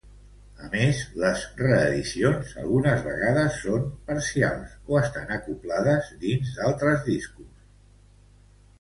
[0.67, 7.51] A més les reedicions, algunes vegades són parcials o estan acoblades dins d'altres discos.